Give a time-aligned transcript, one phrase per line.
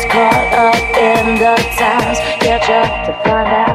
[0.00, 2.18] just caught up in the times.
[2.40, 3.69] get up to find out.